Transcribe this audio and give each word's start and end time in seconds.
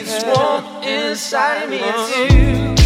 It's 0.00 0.24
warm 0.24 0.84
inside 0.84 1.68
me. 1.68 1.80
It's 1.82 2.32
you. 2.32 2.77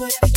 over. 0.00 0.33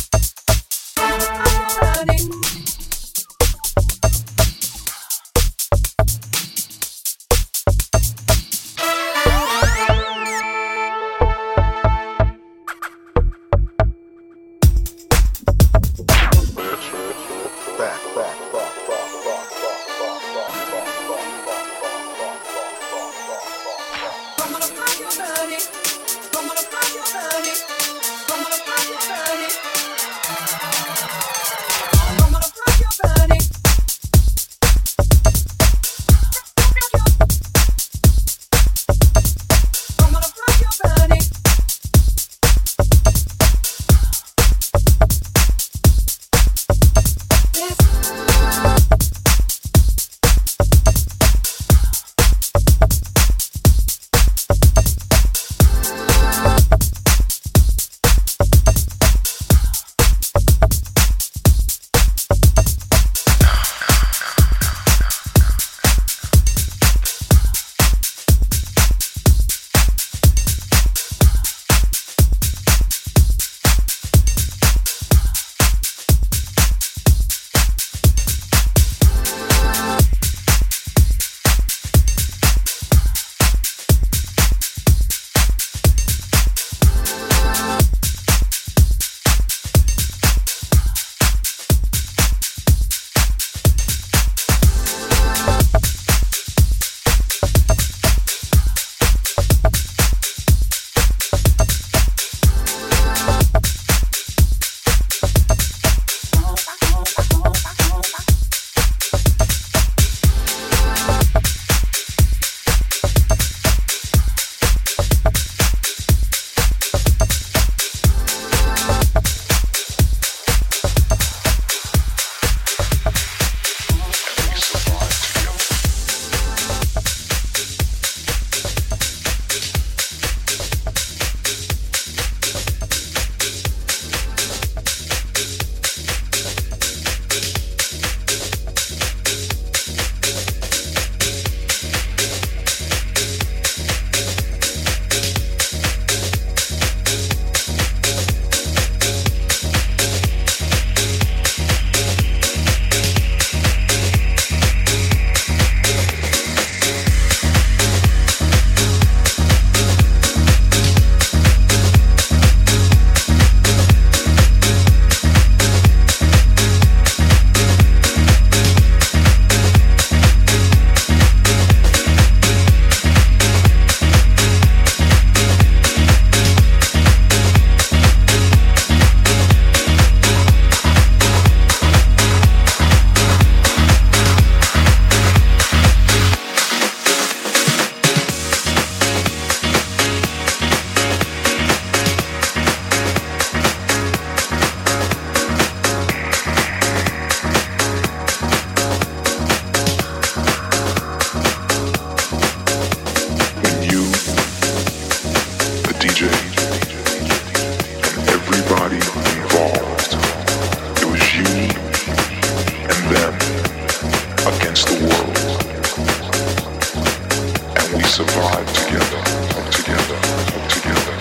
survive 218.18 218.66
together 218.72 219.22
together 219.70 220.20
together. 220.68 221.17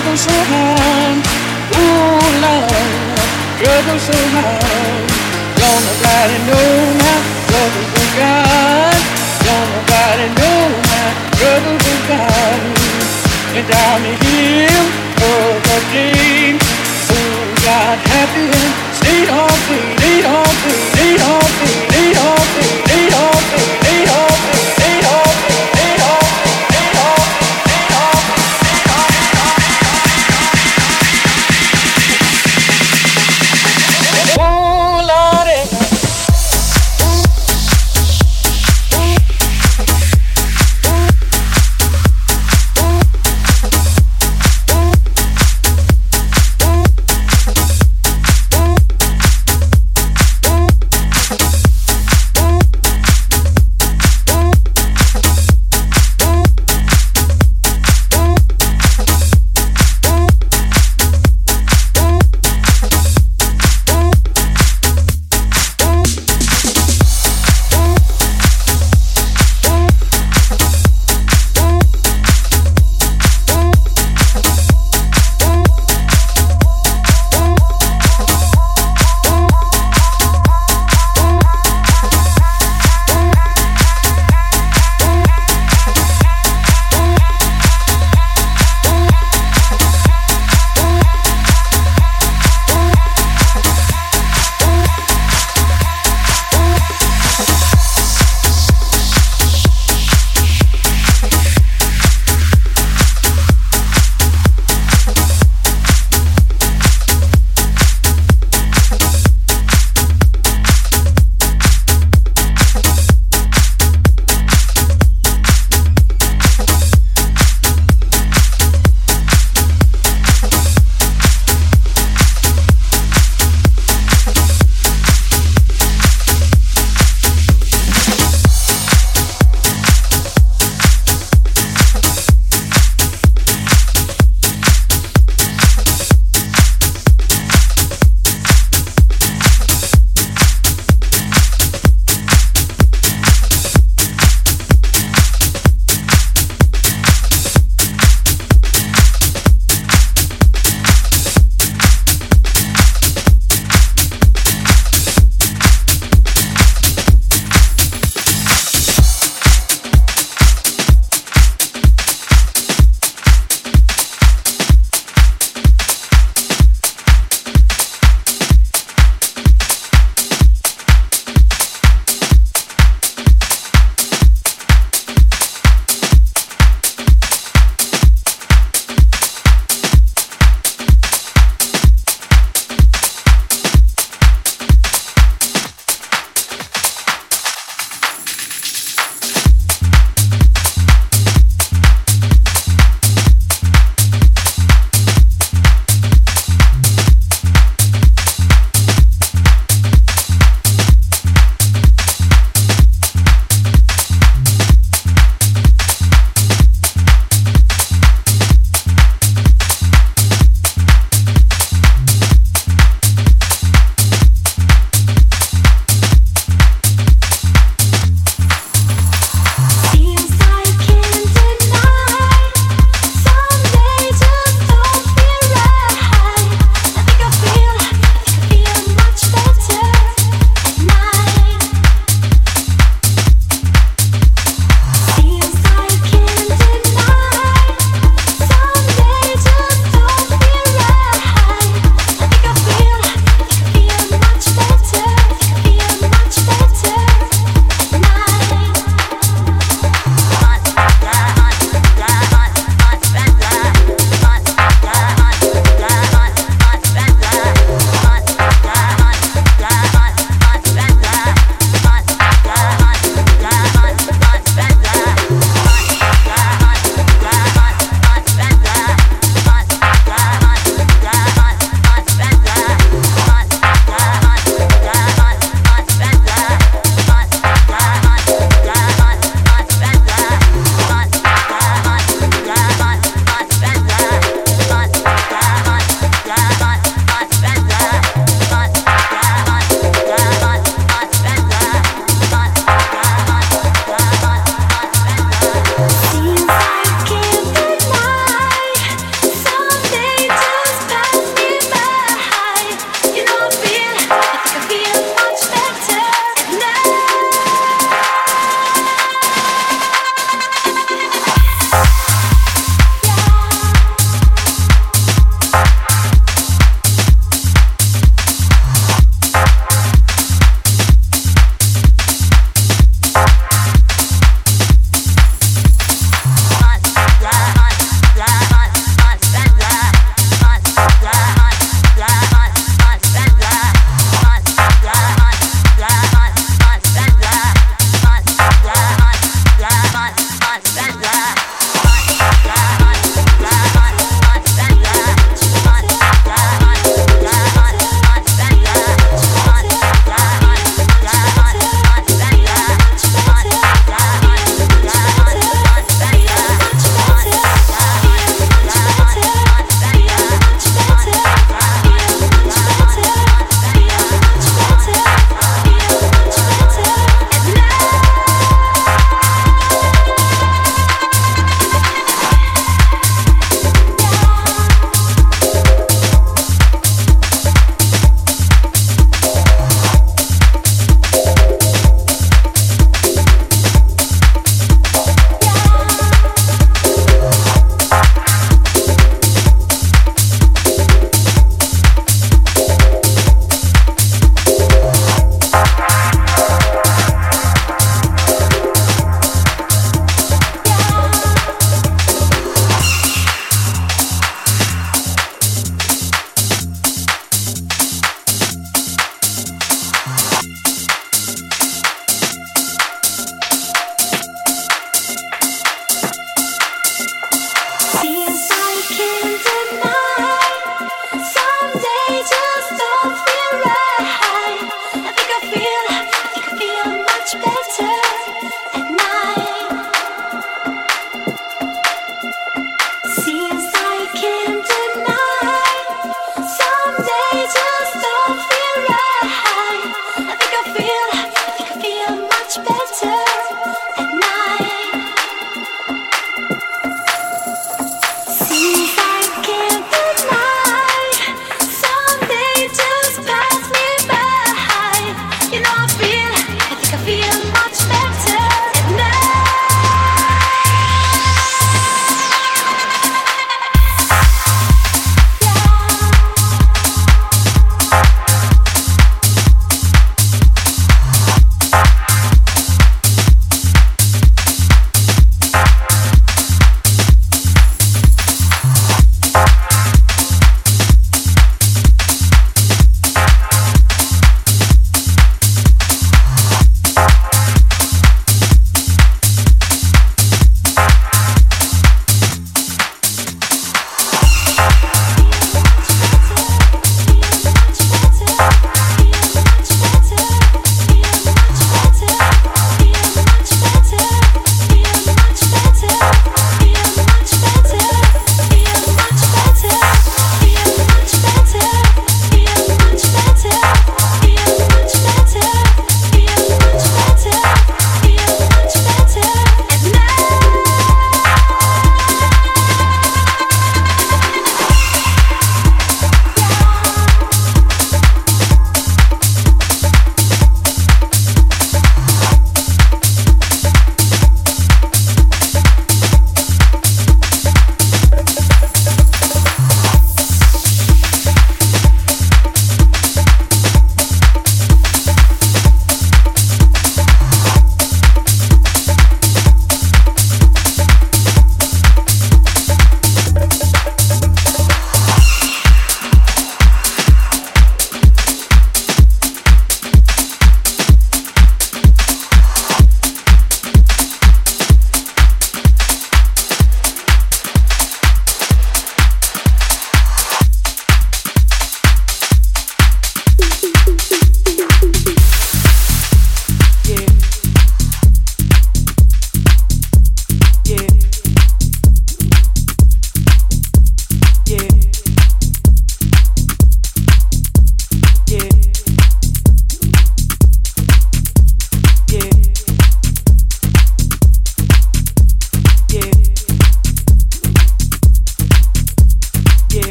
heaven 0.00 0.16
so 0.16 0.32
high, 0.32 1.20
oh 1.76 2.24
Lord, 2.40 3.20
heaven 3.60 3.98
so 4.00 4.16
high. 4.32 5.04
Don't 5.60 5.82
nobody 5.88 6.36
know 6.48 6.72
my 7.04 7.16
trouble 7.44 7.84
with 7.92 8.12
God. 8.16 8.96
Don't 9.44 9.68
nobody 9.76 10.26
know 10.40 10.60
my 10.88 11.06
trouble 11.36 11.76
with 11.84 12.02
God. 12.08 12.60
And 13.60 13.68
I'm 13.68 14.04
here 14.24 14.84
for 15.20 15.44
the 15.68 15.78
day. 15.92 16.56
Ooh, 16.56 17.44
God, 17.60 17.98
happy 18.00 18.48
and 18.56 18.72
stay 18.96 19.28
all 19.28 19.56
day, 19.68 19.84
stay 20.00 20.18
all 20.24 20.52
day, 20.64 20.80
stay 20.96 21.12
all 21.28 21.48
day, 21.60 21.76
stay 21.92 22.08
all 22.24 22.44
day, 22.56 22.72
stay 22.88 23.04
all 23.20 23.40
day, 23.52 23.64
stay 23.84 24.00
all 24.16 24.36
day. 24.48 24.59